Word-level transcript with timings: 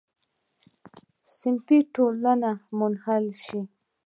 صنفي 1.37 1.79
ټولنې 1.93 2.51
منحل 2.77 3.25
شوې. 3.43 3.61